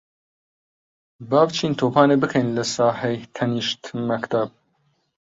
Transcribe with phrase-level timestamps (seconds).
[1.29, 4.49] با بچین تۆپانێ بکەین لە ساحەی تەنیشت مەکتەب.